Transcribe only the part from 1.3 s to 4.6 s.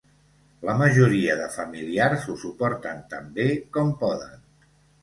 de familiars ho suporten tan bé com poden.